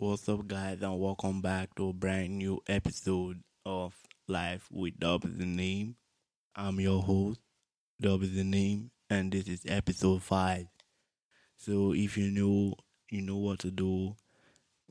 [0.00, 3.92] What's up, guys, and welcome back to a brand new episode of
[4.26, 5.96] Life with Dub is the Name.
[6.56, 7.42] I'm your host,
[8.00, 10.68] Dub is the Name, and this is episode 5.
[11.58, 12.76] So, if you know,
[13.10, 14.16] you know what to do.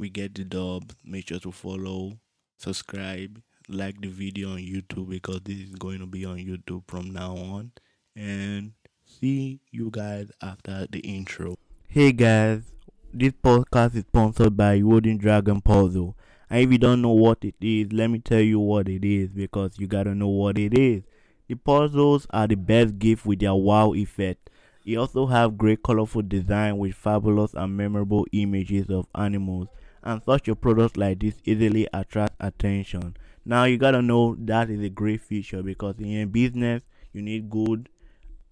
[0.00, 0.92] We get the dub.
[1.04, 2.18] Make sure to follow,
[2.58, 7.12] subscribe, like the video on YouTube because this is going to be on YouTube from
[7.12, 7.70] now on.
[8.16, 8.72] And
[9.04, 11.54] see you guys after the intro.
[11.86, 12.75] Hey, guys.
[13.18, 16.14] This podcast is sponsored by Unidragon Puzzle.
[16.50, 19.30] And if you don't know what it is, let me tell you what it is
[19.30, 21.02] because you gotta know what it is.
[21.48, 24.50] The puzzles are the best gift with their wow effect.
[24.84, 29.68] It also have great colorful design with fabulous and memorable images of animals.
[30.02, 33.16] And such a product like this easily attract attention.
[33.46, 36.82] Now you gotta know that is a great feature because in a business
[37.14, 37.88] you need good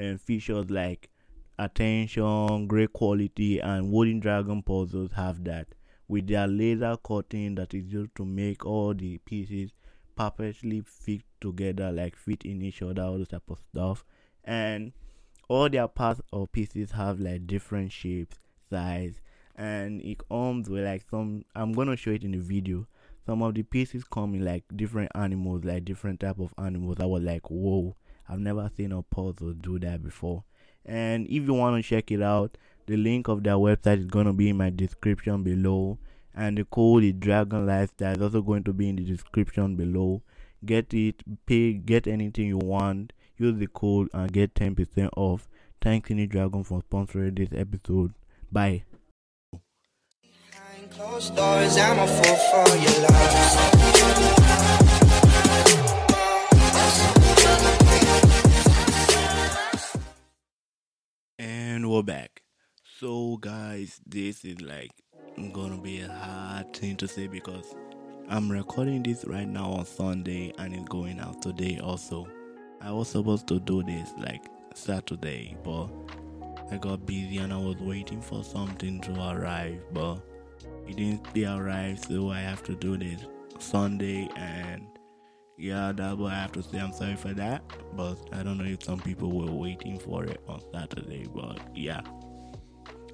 [0.00, 1.10] um, features like
[1.58, 5.68] attention, great quality, and Unidragon puzzles have that.
[6.08, 9.72] With their laser cutting that is used to make all the pieces
[10.16, 14.04] perfectly fit together, like fit in each other, all this type of stuff.
[14.44, 14.92] And
[15.48, 18.36] all their parts or pieces have like different shapes,
[18.70, 19.20] size,
[19.56, 21.44] and it comes with like some.
[21.54, 22.86] I'm gonna show it in the video.
[23.26, 26.98] Some of the pieces come in like different animals, like different type of animals.
[27.00, 27.96] I was like, whoa,
[28.28, 30.44] I've never seen a puzzle do that before.
[30.84, 34.26] And if you want to check it out, the link of their website is going
[34.26, 35.98] to be in my description below.
[36.34, 40.22] And the code is Dragon Lifestyle is also going to be in the description below.
[40.64, 43.12] Get it, pay, get anything you want.
[43.36, 45.48] Use the code and get 10% off.
[45.80, 48.14] Thanks, Unidragon, for sponsoring this episode.
[48.50, 48.84] Bye.
[50.96, 53.08] Doors, I'm a fool for your
[55.88, 56.00] love.
[61.84, 62.40] And we're back.
[62.98, 64.90] So, guys, this is like
[65.52, 67.74] gonna be a hard thing to say because
[68.26, 72.26] I'm recording this right now on Sunday and it's going out today also.
[72.80, 75.88] I was supposed to do this like Saturday, but
[76.70, 80.22] I got busy and I was waiting for something to arrive, but
[80.88, 83.26] it didn't arrive, so I have to do this
[83.58, 84.86] Sunday and
[85.56, 86.78] yeah, what I have to say.
[86.78, 87.62] I'm sorry for that,
[87.94, 92.00] but I don't know if some people were waiting for it on Saturday, but yeah.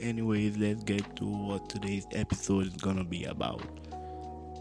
[0.00, 3.62] Anyways, let's get to what today's episode is gonna be about.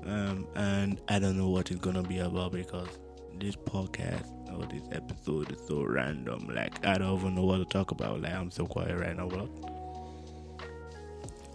[0.06, 3.00] Um, and I don't know what it's gonna be about because
[3.40, 6.50] this podcast or this episode is so random.
[6.54, 8.22] Like I don't even know what to talk about.
[8.22, 9.48] Like I'm so quiet right now, but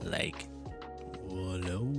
[0.02, 0.46] like,
[1.28, 1.92] hello.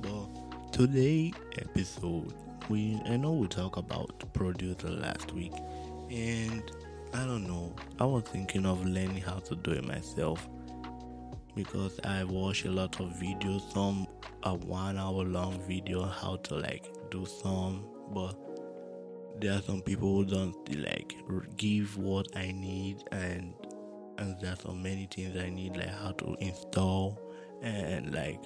[0.00, 2.32] But today episode
[2.68, 5.52] we I know we talked about producer last week,
[6.10, 6.62] and
[7.14, 7.74] I don't know.
[7.98, 10.48] I was thinking of learning how to do it myself
[11.54, 13.72] because I watch a lot of videos.
[13.72, 14.06] Some
[14.42, 18.34] a one hour long video how to like do some, but
[19.40, 21.14] there are some people who don't like
[21.56, 23.54] give what I need, and
[24.18, 27.20] and there are so many things I need like how to install
[27.62, 28.40] and like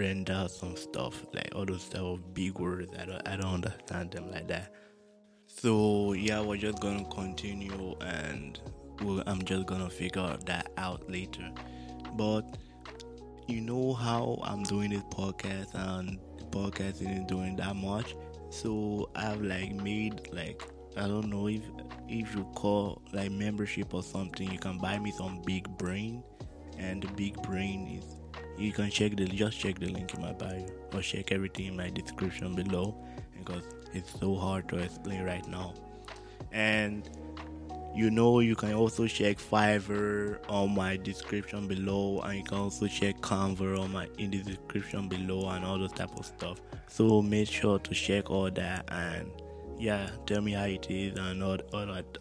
[0.00, 4.10] render some stuff like all those type of big words i don't i don't understand
[4.10, 4.72] them like that.
[5.46, 8.58] So yeah we're just gonna continue and
[9.02, 11.50] we'll, i'm just gonna figure that out later.
[12.14, 12.56] But
[13.46, 18.16] you know how i'm doing this podcast and the podcast isn't doing that much?
[18.48, 20.62] So i've like made like
[20.96, 21.62] i don't know if
[22.08, 26.22] if you call like membership or something you can buy me some big brain.
[26.78, 28.19] And the big brain is
[28.60, 31.76] you can check the just check the link in my bio or check everything in
[31.76, 32.94] my description below
[33.38, 35.74] because it's so hard to explain right now.
[36.52, 37.08] And
[37.94, 42.86] you know you can also check fiverr on my description below and you can also
[42.86, 46.60] check canva on my in the description below and all those type of stuff.
[46.86, 49.30] So make sure to check all that and
[49.78, 52.18] yeah tell me how it is and all, all that.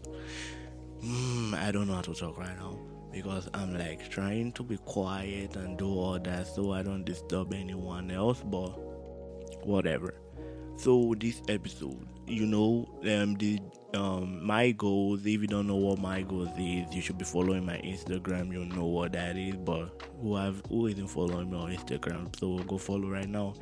[1.04, 2.78] Mm, i don't know how to talk right now
[3.12, 7.54] because I'm like trying to be quiet and do all that so I don't disturb
[7.54, 8.70] anyone else, but
[9.66, 10.16] whatever.
[10.78, 13.60] So this episode, you know, um, the
[13.94, 15.26] um my goals.
[15.26, 18.52] If you don't know what my goals is, you should be following my Instagram.
[18.54, 19.56] You'll know what that is.
[19.56, 22.34] But who have who isn't following me on Instagram?
[22.40, 23.56] So go follow right now.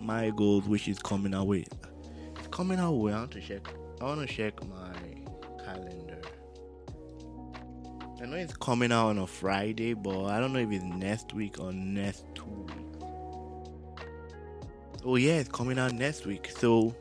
[0.00, 1.68] My goals, which is coming out with,
[2.50, 3.14] coming out with.
[3.14, 3.68] I want to check.
[4.00, 4.92] I want to check my
[8.20, 11.32] I know it's coming out on a Friday, but I don't know if it's next
[11.32, 13.04] week or next two weeks.
[15.06, 16.94] Oh yeah, it's coming out next week, so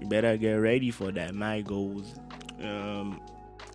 [0.00, 1.34] you better get ready for that.
[1.34, 2.14] My goals.
[2.62, 3.20] Um,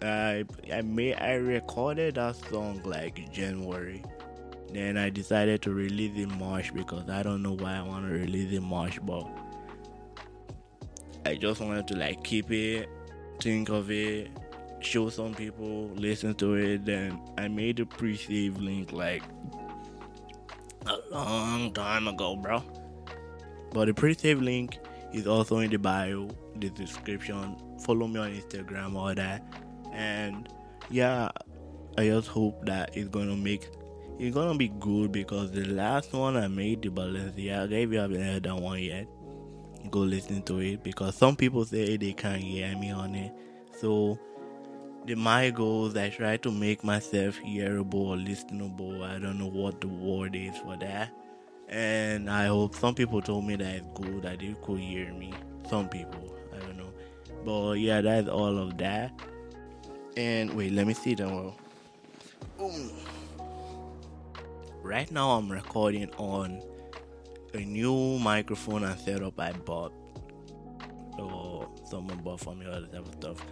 [0.02, 0.44] I
[0.74, 4.04] I made I recorded that song like January,
[4.74, 8.12] Then I decided to release in March because I don't know why I want to
[8.12, 9.30] release in March, but
[11.28, 12.90] I just wanted to like keep it,
[13.40, 14.30] think of it,
[14.86, 16.86] show some people, listen to it.
[16.86, 19.24] Then I made a pre-save link like
[20.86, 22.64] a long time ago, bro.
[23.72, 24.78] But the pre-save link
[25.14, 27.56] is also in the bio, the description.
[27.84, 29.44] Follow me on Instagram, all that.
[29.92, 30.50] And
[30.90, 31.30] yeah,
[31.98, 33.70] I just hope that it's gonna make
[34.20, 38.22] it's gonna be good because the last one I made, the Balenciaga, if you haven't
[38.22, 39.08] heard that one yet,
[39.90, 43.32] go listen to it because some people say they can't hear me on it.
[43.80, 44.20] So
[45.06, 49.04] the my goals I try to make myself hearable or listenable.
[49.04, 51.12] I don't know what the word is for that.
[51.68, 55.34] And I hope some people told me that it's good that they could hear me.
[55.70, 56.94] Some people, I don't know.
[57.44, 59.12] But yeah, that's all of that.
[60.16, 61.54] And wait, let me see that one.
[62.58, 62.92] Boom.
[64.82, 66.62] Right now I'm recording on
[67.54, 69.94] a new microphone and setup I bought.
[71.18, 73.46] Or oh, someone bought for me, all that type of stuff.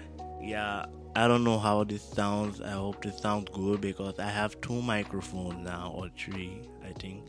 [0.52, 2.60] Yeah, I don't know how this sounds.
[2.60, 7.24] I hope this sounds good because I have two microphones now, or three, I think.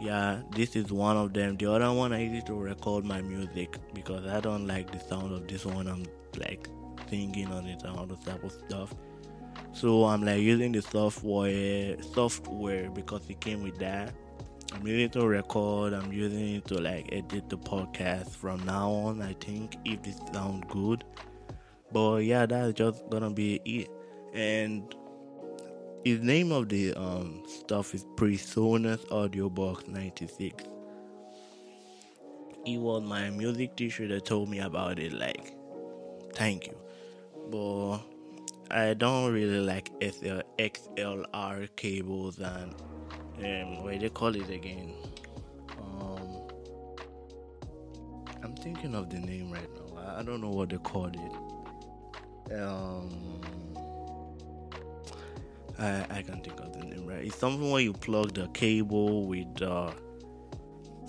[0.00, 1.56] Yeah, this is one of them.
[1.56, 5.32] The other one I use to record my music because I don't like the sound
[5.32, 5.88] of this one.
[5.88, 6.06] I'm
[6.38, 6.68] like
[7.10, 8.94] singing on it and all the type of stuff.
[9.72, 14.14] So I'm like using the software software because it came with that.
[14.72, 18.92] I'm using it to record, I'm using it to like edit the podcast from now
[18.92, 21.02] on, I think, if this sounds good.
[21.94, 23.88] But yeah, that's just gonna be it.
[24.34, 24.92] And
[26.04, 30.64] his name of the um stuff is Presonus Audiobox 96.
[32.66, 35.54] It was my music teacher that told me about it, like,
[36.34, 36.76] thank you.
[37.50, 37.98] But
[38.70, 42.74] I don't really like SL, XLR cables and
[43.38, 44.94] um, what they call it again.
[45.78, 46.48] Um,
[48.42, 50.00] I'm thinking of the name right now.
[50.00, 51.43] I, I don't know what they called it.
[52.52, 53.40] Um,
[55.78, 57.24] I I can't think of the name right.
[57.24, 59.92] It's something where you plug the cable with the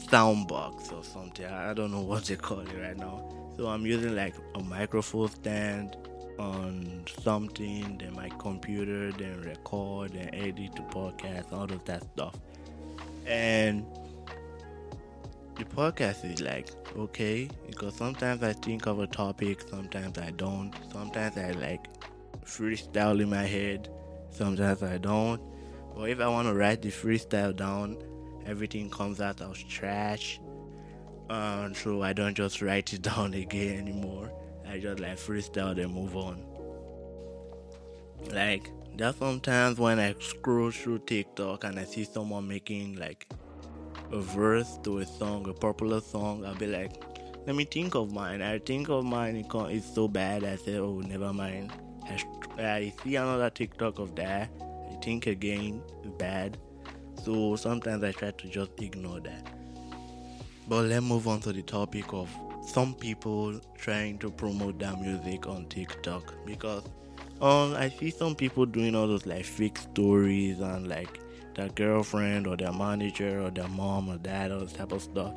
[0.10, 1.46] sound box or something.
[1.46, 3.30] I, I don't know what they call it right now.
[3.58, 5.96] So I'm using like a microphone stand
[6.38, 12.36] on something, then my computer, then record and edit the podcast, all of that stuff.
[13.26, 13.86] And
[15.56, 20.74] the podcast is like okay because sometimes I think of a topic, sometimes I don't.
[20.92, 21.88] Sometimes I like
[22.44, 23.90] freestyle in my head,
[24.30, 25.42] sometimes I don't.
[25.96, 27.98] But if I want to write the freestyle down,
[28.46, 30.42] everything comes out as trash.
[31.30, 34.32] Um, so I don't just write it down again anymore.
[34.68, 36.44] I just like freestyle and move on.
[38.30, 43.28] Like there's sometimes when I scroll through TikTok and I see someone making like
[44.12, 47.04] a verse to a song, a popular song, I'll be like,
[47.46, 48.42] let me think of mine.
[48.42, 50.44] I think of mine, it's so bad.
[50.44, 51.72] I say, oh, never mind.
[52.58, 54.50] I, see another TikTok of that.
[54.62, 55.82] I think again,
[56.18, 56.58] bad.
[57.24, 59.48] So sometimes I try to just ignore that.
[60.68, 62.30] But let's move on to the topic of
[62.66, 66.84] some people trying to promote their music on TikTok because
[67.42, 71.20] um I see some people doing all those like fake stories and like
[71.56, 75.34] their girlfriend or their manager or their mom or dad or type of stuff.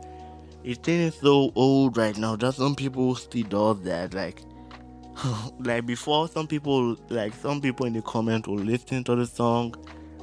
[0.65, 4.15] It's getting so old right now that some people still does that.
[4.15, 4.43] Like
[5.61, 9.75] like before some people like some people in the comments will listen to the song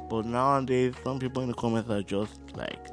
[0.10, 2.88] but nowadays some people in the comments are just like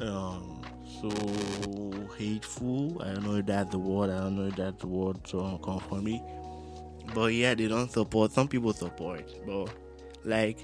[0.00, 0.62] um
[1.00, 3.00] so hateful.
[3.02, 4.10] I don't know if that's the word.
[4.10, 6.22] I don't know if that's the word so come for me.
[7.14, 8.32] But yeah, they don't support.
[8.32, 9.70] Some people support, but
[10.24, 10.58] like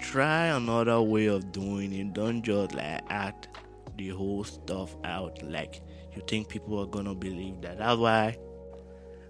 [0.00, 2.12] try another way of doing it.
[2.14, 3.48] Don't just like act
[3.96, 5.82] the whole stuff out like
[6.14, 7.78] you think people are gonna believe that.
[7.78, 8.36] That's why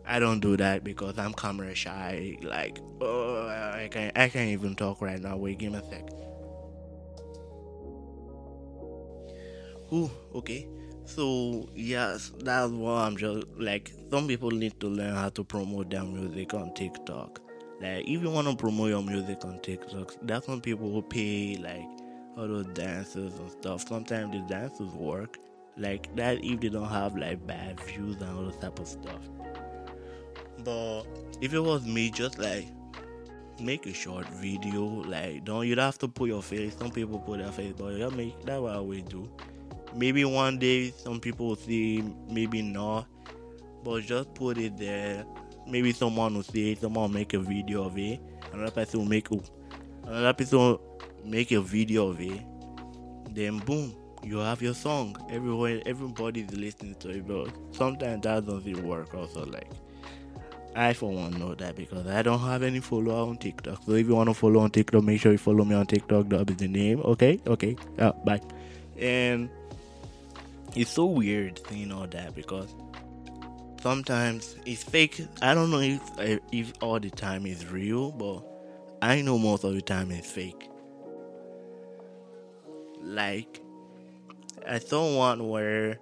[0.07, 2.39] I don't do that because I'm camera shy.
[2.43, 5.37] Like, oh, I can't, I can't even talk right now.
[5.37, 6.09] Wait, give me a sec.
[9.93, 10.69] Ooh, okay.
[11.05, 15.91] So yes, that's why I'm just like some people need to learn how to promote
[15.91, 17.41] their music on TikTok.
[17.81, 21.57] Like if you want to promote your music on TikTok, that's when people will pay
[21.57, 21.89] like
[22.37, 23.87] all those dances and stuff.
[23.89, 25.39] Sometimes the dances work.
[25.77, 29.29] Like that if they don't have like bad views and all that type of stuff.
[30.65, 31.05] But
[31.41, 32.69] if it was me, just like
[33.59, 34.85] make a short video.
[34.85, 36.77] Like don't you don't have to put your face.
[36.77, 39.31] Some people put their face, but yeah, make that's what we do
[39.95, 43.07] maybe one day some people will see maybe not
[43.83, 45.25] but just put it there
[45.67, 48.21] maybe someone will see it someone will make a video of it
[48.52, 49.29] another person will make
[50.07, 50.79] another person
[51.25, 52.43] make a video of it,
[53.35, 55.17] then boom, you have your song.
[55.31, 59.14] Everywhere, everybody's listening to it, but sometimes that doesn't work.
[59.14, 59.71] Also, like
[60.75, 63.83] I for one know that because I don't have any follower on TikTok.
[63.85, 66.29] So if you want to follow on TikTok, make sure you follow me on TikTok.
[66.29, 67.00] That is the name.
[67.00, 67.76] Okay, okay.
[67.99, 68.40] Yeah, bye.
[68.99, 69.50] And
[70.76, 72.75] it's so weird seeing all that because
[73.81, 75.27] sometimes it's fake.
[75.43, 78.43] I don't know if uh, if all the time is real, but
[79.03, 80.69] I know most of the time it's fake.
[83.03, 83.61] Like
[84.67, 85.99] I saw one where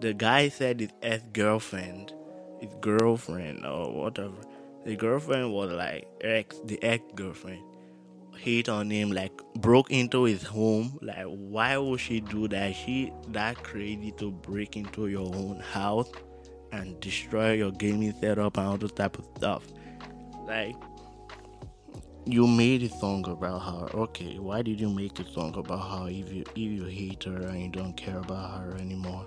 [0.00, 2.12] the guy said his ex girlfriend,
[2.60, 4.36] his girlfriend or whatever,
[4.84, 7.62] the girlfriend was like ex, the ex girlfriend
[8.36, 10.98] hit on him, like broke into his home.
[11.00, 12.74] Like, why would she do that?
[12.74, 16.10] She that crazy to break into your own house
[16.72, 19.64] and destroy your gaming setup and all those type of stuff.
[20.46, 20.74] Like,
[22.24, 23.98] you made a song about her.
[23.98, 27.48] Okay, why did you make a song about her if you if you hate her
[27.48, 29.26] and you don't care about her anymore?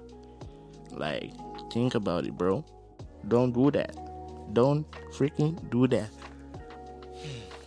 [0.91, 1.31] Like,
[1.71, 2.63] think about it, bro.
[3.27, 3.95] Don't do that.
[4.53, 6.09] Don't freaking do that.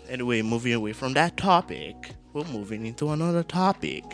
[0.09, 1.95] Anyway, moving away from that topic,
[2.33, 4.05] we're moving into another topic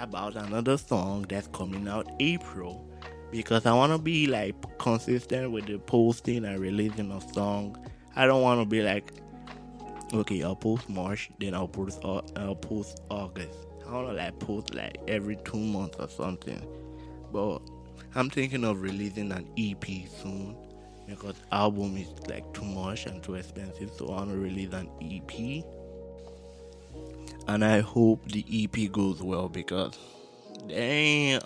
[0.00, 2.88] about another song that's coming out April.
[3.32, 7.76] Because I want to be like consistent with the posting and releasing of song.
[8.14, 9.12] I don't want to be like,
[10.14, 13.58] okay, I'll post March, then I'll post I'll post August.
[13.88, 16.64] I want to like post like every two months or something.
[17.32, 17.58] But
[18.14, 19.84] I'm thinking of releasing an EP
[20.22, 20.54] soon
[21.06, 24.88] because album is like too much and too expensive so i want to release an
[25.00, 25.64] ep
[27.48, 29.98] and i hope the ep goes well because
[30.68, 31.40] damn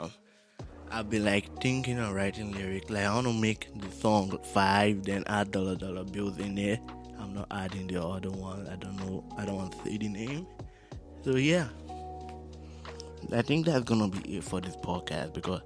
[0.90, 2.90] i've be like thinking of writing lyrics.
[2.90, 6.78] Like i want to make the song five then add dollar dollar bills in there.
[7.18, 8.66] I'm not adding the other one.
[8.68, 9.24] I don't know.
[9.36, 10.46] I don't want to say the name.
[11.24, 11.68] So yeah.
[13.32, 15.62] I think that's gonna be it for this podcast because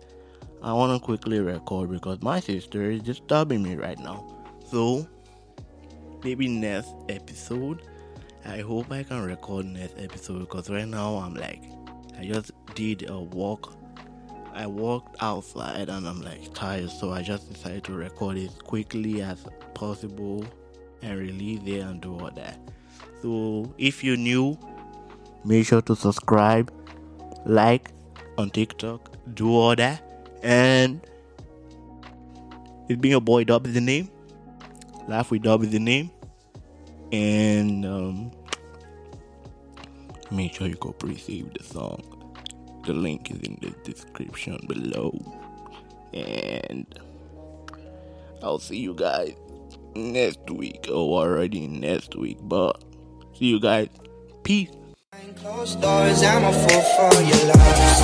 [0.62, 4.26] I want to quickly record because my sister is disturbing me right now.
[4.70, 5.06] So,
[6.22, 7.82] maybe next episode,
[8.44, 11.62] I hope I can record next episode because right now I'm like,
[12.18, 13.74] I just did a walk.
[14.52, 19.22] I walked outside and I'm like tired, so I just decided to record it quickly
[19.22, 20.44] as possible
[21.02, 22.58] and release it and do all that.
[23.22, 24.58] So, if you're new,
[25.44, 26.72] make sure to subscribe,
[27.46, 27.90] like
[28.38, 30.02] on TikTok, do all that
[30.42, 31.00] and
[32.88, 34.10] it's being a boy Dub is the name.
[35.06, 36.10] Life with Dub is the name.
[37.12, 38.30] And um,
[40.30, 42.19] make sure you go pre-save the song.
[42.90, 45.14] The link is in the description below.
[46.12, 46.86] And
[48.42, 49.36] I'll see you guys
[49.94, 52.38] next week or already next week.
[52.42, 52.82] But
[53.38, 53.90] see you guys.
[54.42, 54.70] Peace.
[55.40, 55.76] Doors,
[56.24, 58.00] I'm a fool for your love.